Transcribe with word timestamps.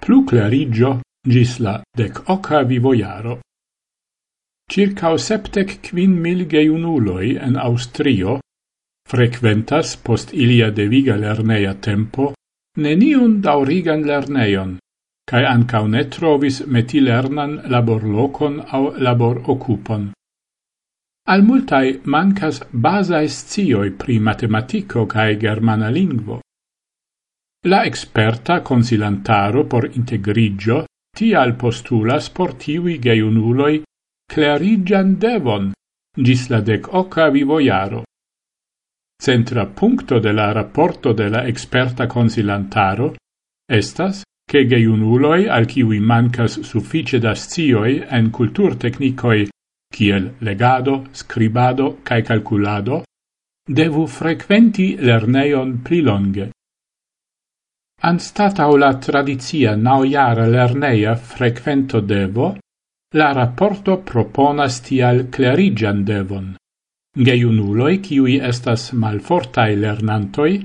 plu 0.00 0.24
clarigio 0.26 1.00
gis 1.24 1.58
la 1.60 1.82
dekoka 1.96 2.62
vivojaro. 2.62 3.38
Circau 4.70 5.18
septec 5.18 5.78
quin 5.82 6.12
mil 6.24 6.46
geiunuloi 6.46 7.36
en 7.46 7.56
Austrio 7.56 8.38
frequentas 9.08 9.96
post 9.96 10.32
ilia 10.32 10.70
deviga 10.70 11.16
lerneia 11.16 11.74
tempo 11.74 12.32
neniun 12.76 13.40
daurigan 13.42 14.04
lerneion, 14.06 14.78
cae 15.28 15.44
ancau 15.54 15.88
ne 15.88 16.04
trovis 16.14 16.62
metilernan 16.66 17.52
laborlocon 17.72 18.60
au 18.76 18.84
labor 19.06 19.42
occupon. 19.54 20.12
Al 21.32 21.42
multai 21.42 22.00
mancas 22.04 22.62
basae 22.72 23.28
scioi 23.28 23.90
pri 24.00 24.18
matematico 24.18 25.06
cae 25.06 25.36
germana 25.36 25.90
lingvo. 25.90 26.40
La 27.66 27.84
experta 27.84 28.62
consilantaro 28.62 29.66
por 29.66 29.84
integrigio 29.92 30.86
tial 31.14 31.56
postulas 31.56 32.30
por 32.30 32.54
tiui 32.56 32.94
geiunuloi 32.98 33.82
clarigian 34.32 35.18
devon 35.20 35.66
gis 36.16 36.48
la 36.48 36.62
dec 36.62 36.88
oca 36.88 37.28
vivoiaro. 37.28 38.00
Centra 39.20 39.66
puncto 39.66 40.20
de 40.20 40.32
la 40.32 40.52
rapporto 40.52 41.12
de 41.12 41.28
la 41.28 41.42
experta 41.46 42.06
consilantaro 42.06 43.16
estas 43.68 44.22
che 44.50 44.64
geiunuloi 44.64 45.46
al 45.46 45.66
kiwi 45.66 46.00
mancas 46.00 46.60
suffice 46.62 47.18
da 47.18 47.34
scioi 47.34 48.00
en 48.08 48.30
cultur 48.30 48.76
technicoi 48.76 49.50
kiel 49.92 50.32
legado, 50.40 51.04
scribado 51.12 51.98
cae 52.02 52.22
calculado, 52.22 53.02
devu 53.68 54.06
frequenti 54.06 54.96
lerneion 54.96 55.82
pli 55.82 56.00
longe. 56.00 56.48
Anstatau 58.02 58.78
la 58.78 58.94
tradizia 58.96 59.74
naujara 59.76 60.46
lerneia 60.46 61.14
frequento 61.16 62.00
devo, 62.00 62.56
la 63.14 63.32
rapporto 63.32 63.98
proponas 64.10 64.80
tial 64.80 65.26
clerigian 65.28 66.04
devon. 66.04 66.54
Geiunuloi, 67.12 67.98
kiui 68.00 68.38
estas 68.40 68.92
malfortai 68.92 69.76
lernantoi, 69.76 70.64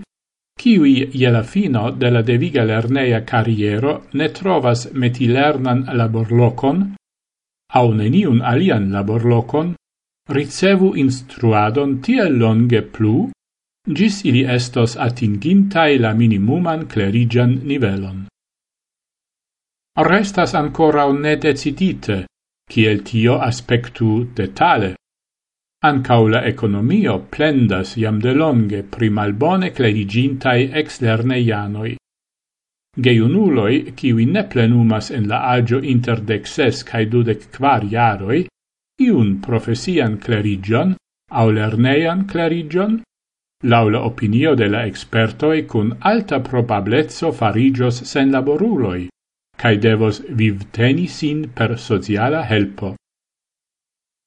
kiui 0.55 0.95
je 1.11 1.31
la 1.31 1.43
fino 1.43 1.91
de 1.91 2.11
la 2.11 2.21
deviga 2.21 2.63
lerneia 2.63 3.25
carriero 3.25 3.97
ne 4.13 4.29
trovas 4.29 4.87
metilernan 4.93 5.83
laborlocon, 5.91 6.83
au 7.73 7.93
neniun 7.93 8.39
alian 8.41 8.91
laborlocon, 8.95 9.75
ricevu 10.31 10.93
instruadon 10.95 11.99
tiel 12.01 12.37
longe 12.39 12.81
plu, 12.81 13.17
gis 13.87 14.25
ili 14.25 14.45
estos 14.49 14.97
atingintai 14.97 15.97
la 15.99 16.13
minimuman 16.13 16.87
clerigian 16.87 17.59
nivelon. 17.63 18.25
Restas 19.97 20.53
ancora 20.55 21.05
ne 21.13 21.35
decidite, 21.35 22.25
kiel 22.69 23.03
tio 23.03 23.39
aspectu 23.41 24.25
detale. 24.35 24.95
Ancau 25.85 26.27
la 26.27 26.41
economio 26.47 27.19
plendas 27.29 27.95
iam 27.97 28.19
de 28.19 28.33
longe 28.33 28.81
pri 28.83 29.09
malbone 29.09 29.69
clerigintai 29.71 30.71
ex-lerneianoi. 30.73 31.95
Geiunuloi, 32.97 33.93
kiwi 33.95 34.25
ne 34.25 34.43
plenumas 34.43 35.11
en 35.11 35.27
la 35.27 35.39
agio 35.53 35.79
inter 35.83 36.21
dec 36.21 36.47
ses 36.47 36.83
cae 36.83 37.05
dudec 37.05 37.51
quar 37.57 37.83
iaroi, 37.83 38.47
iun 38.99 39.41
profesian 39.41 40.17
clerigion, 40.17 40.95
au 41.31 41.51
lerneian 41.51 42.25
clerigion, 42.25 43.01
laula 43.63 43.99
opinio 44.03 44.55
de 44.55 44.67
la 44.67 44.85
expertoi 44.85 45.65
cun 45.65 45.95
alta 46.01 46.39
probablezzo 46.39 47.31
farigios 47.31 48.03
sen 48.11 48.31
laboruloi, 48.31 49.07
cae 49.57 49.77
devos 49.77 50.21
vivteni 50.29 51.07
sin 51.07 51.49
per 51.55 51.77
sociala 51.79 52.43
helpo. 52.43 52.95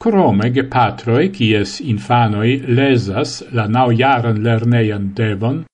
Crome 0.03 0.51
gepatroi, 0.55 1.31
cies 1.35 1.81
infanoi 1.81 2.53
lesas 2.77 3.43
la 3.53 3.67
nau 3.67 3.89
naujaran 3.89 4.43
lerneian 4.45 5.13
devon, 5.15 5.65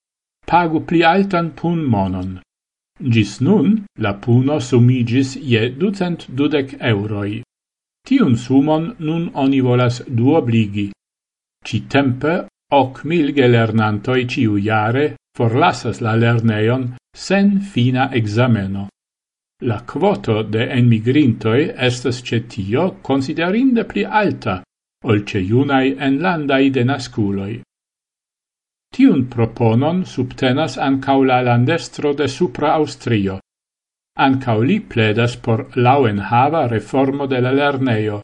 pagu 0.47 0.81
pli 0.81 1.03
altan 1.05 1.51
pun 1.59 1.85
monon. 1.85 2.41
Gis 3.15 3.41
nun 3.41 3.85
la 3.99 4.13
puno 4.15 4.61
sumigis 4.61 5.37
je 5.37 5.69
ducent 5.81 6.27
dudec 6.37 6.77
euroi. 6.81 7.43
Tiun 8.07 8.37
sumon 8.37 8.95
nun 8.99 9.31
oni 9.35 9.61
volas 9.61 10.01
duobligi. 10.07 10.93
Ci 11.65 11.81
tempe 11.89 12.47
hoc 12.75 13.05
mil 13.11 13.33
gelernantoi 13.39 14.27
ciu 14.27 14.59
jare 14.69 15.07
forlasas 15.37 16.01
la 16.01 16.15
lerneion 16.23 16.89
sen 17.27 17.61
fina 17.61 18.09
exameno. 18.21 18.89
La 19.71 19.81
quoto 19.91 20.43
de 20.43 20.67
enmigrintoi 20.79 21.61
estas 21.89 22.23
cetio 22.23 22.89
considerinde 23.03 23.85
pli 23.85 24.05
alta, 24.05 24.63
olce 25.05 25.39
iunai 25.39 25.97
ide 26.67 26.85
nasculoi 26.85 27.63
Tiun 28.95 29.25
proponon 29.27 30.05
subtenas 30.07 30.77
ancau 30.79 31.25
la 31.27 31.41
landestro 31.43 32.13
de 32.15 32.29
Supra 32.29 32.75
Austrio. 32.75 33.41
Ancau 34.27 34.61
li 34.63 34.77
pledas 34.79 35.35
por 35.37 35.65
lauenhava 35.75 36.69
reformo 36.69 37.27
de 37.27 37.41
la 37.41 37.51
lerneio, 37.51 38.21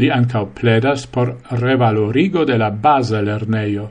Li 0.00 0.08
ancau 0.10 0.46
pledas 0.56 1.06
por 1.06 1.34
revalorigo 1.50 2.44
de 2.44 2.56
la 2.56 2.70
base 2.70 3.20
lerneio. 3.22 3.90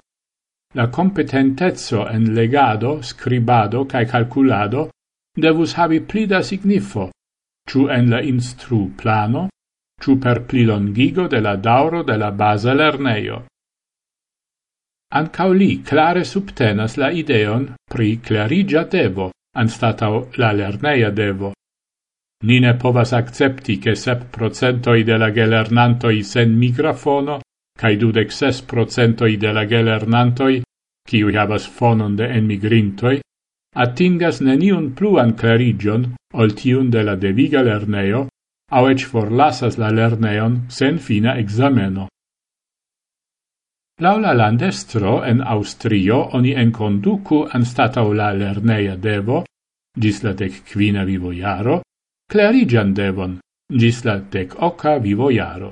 La 0.74 0.90
competentezzo 0.90 2.08
en 2.10 2.34
legado, 2.34 3.04
scribado 3.04 3.86
cae 3.88 4.08
calculado 4.08 4.90
devus 5.36 5.78
havi 5.78 6.00
plida 6.00 6.42
signifo, 6.44 7.12
ciu 7.70 7.88
en 7.90 8.10
la 8.10 8.22
instru 8.22 8.90
plano, 8.98 9.48
ciu 10.02 10.18
per 10.20 10.42
pli 10.48 10.66
longigo 10.66 11.28
de 11.28 11.40
la 11.42 11.56
dauro 11.56 12.04
de 12.04 12.18
la 12.18 12.32
base 12.32 12.74
lerneio. 12.74 13.46
Ancau 15.14 15.54
li 15.54 15.82
clare 15.84 16.24
subtenas 16.26 16.98
la 16.98 17.12
ideon 17.12 17.74
pri 17.92 18.18
clarigia 18.18 18.84
devo, 18.84 19.32
anstatau 19.56 20.30
la 20.38 20.52
lerneia 20.52 21.12
devo. 21.12 21.54
Ni 22.44 22.60
ne 22.60 22.74
povas 22.74 23.14
accepti 23.14 23.78
che 23.78 23.96
sep 23.96 24.30
procentoi 24.32 25.04
de 25.04 25.18
la 25.18 25.32
gelernantoi 25.32 26.24
sen 26.24 26.58
microfono 26.58 27.40
cae 27.82 27.98
dudec 27.98 28.32
ses 28.32 28.62
procentoi 28.62 29.38
de 29.38 29.52
la 29.52 29.66
gelernantoi, 29.66 30.62
ciui 31.08 31.36
havas 31.36 31.66
fonon 31.66 32.16
de 32.16 32.28
emigrintoi, 32.30 33.20
attingas 33.76 34.42
neniun 34.46 34.92
pluan 34.94 35.34
clarigion 35.34 36.06
ol 36.34 36.54
tiun 36.54 36.90
de 36.94 37.02
la 37.04 37.16
deviga 37.16 37.64
lerneo, 37.66 38.28
au 38.72 38.88
ec 38.88 39.06
forlasas 39.12 39.78
la 39.82 39.90
lerneon 39.90 40.66
sen 40.70 41.00
fina 41.00 41.38
exameno. 41.38 42.08
Laula 44.02 44.34
landestro 44.34 45.22
en 45.24 45.42
Austrio 45.42 46.22
oni 46.38 46.54
enconducu 46.58 47.44
anstatau 47.54 48.14
la 48.14 48.32
lerneia 48.34 48.96
devo, 48.96 49.44
gis 49.98 50.24
la 50.24 50.34
dec 50.34 50.64
quina 50.66 51.04
vivo 51.06 51.32
iaro, 51.32 51.82
clarigian 52.32 52.94
devon, 52.96 53.34
gis 53.80 54.06
la 54.06 54.16
dec 54.34 54.54
oca 54.68 54.98
vivo 55.04 55.28
iaro. 55.36 55.72